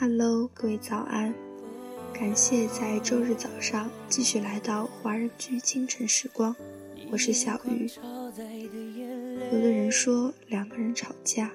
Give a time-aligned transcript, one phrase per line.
[0.00, 1.34] Hello，各位早安！
[2.14, 6.56] 感谢在周日早上继续来到华人居清晨时光，
[7.10, 7.86] 我是小鱼。
[9.52, 11.52] 有的人说，两个人吵架，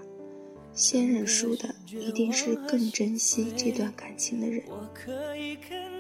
[0.76, 4.64] 先认输的一定是更珍惜这段感情的人。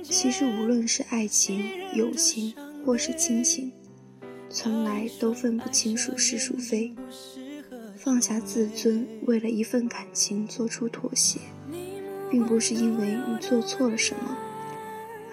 [0.03, 1.63] 其实，无论是爱情、
[1.95, 2.53] 友情，
[2.85, 3.71] 或是亲情。
[4.51, 6.93] 从来都分不清孰是孰非，
[7.97, 11.39] 放下自尊，为了一份感情做出妥协，
[12.29, 14.37] 并不是因为你做错了什么，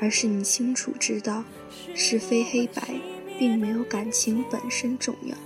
[0.01, 1.45] 而是你清楚知道
[1.95, 3.01] 是非黑白，
[3.39, 5.37] 并没有感情本身重要。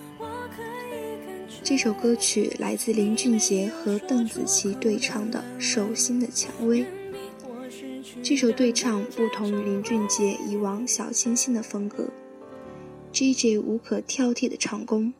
[1.62, 6.82] 这首歌曲来自林俊杰和邓紫棋对唱的《手心的蔷薇》。
[8.22, 12.08] 这首对唱不同于林俊杰以往小清新的风格。
[13.12, 15.12] J.J 无可挑剔的唱功，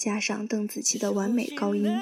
[0.00, 1.94] 加上邓紫棋的完美高音，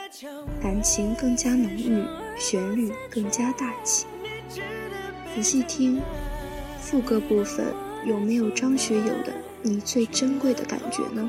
[0.63, 2.05] 感情更加浓郁，
[2.39, 4.07] 旋律更加大气。
[5.35, 6.01] 仔细听，
[6.81, 7.67] 副歌部分
[8.07, 11.29] 有没有张学友的“你最珍贵的感觉”呢？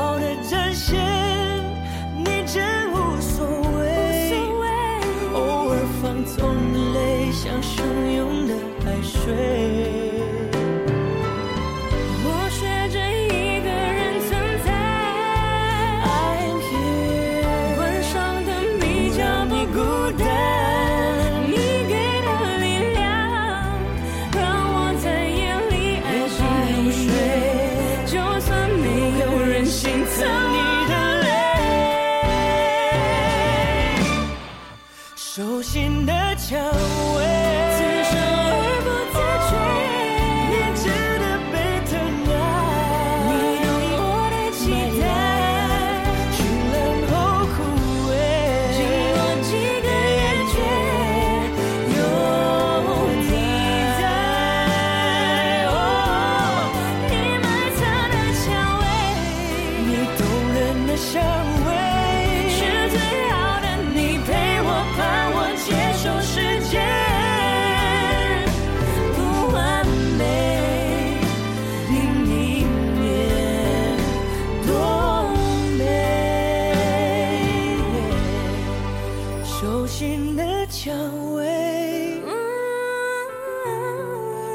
[0.73, 0.99] 现，
[2.17, 3.45] 你真无所
[3.77, 4.33] 谓，
[5.33, 6.39] 偶尔放纵
[6.73, 7.83] 的泪像汹
[8.15, 9.60] 涌的海水。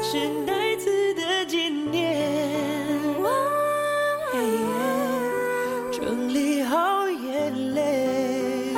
[0.09, 2.15] 是孩子的纪念。
[5.91, 8.73] 整理好眼泪。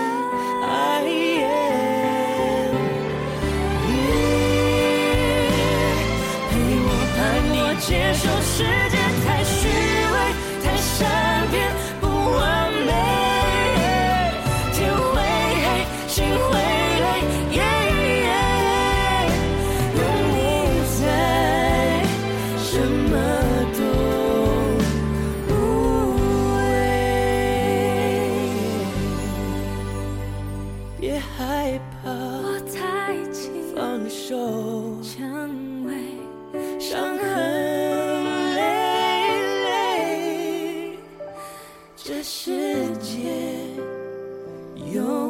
[3.85, 3.95] 你
[6.49, 6.51] 陪
[6.81, 7.17] 我伴
[7.51, 9.48] 我接受世界太。
[33.99, 35.93] 承受成为
[36.79, 38.61] 伤痕累
[39.65, 40.97] 累
[41.97, 43.29] 这世界
[44.93, 45.29] 有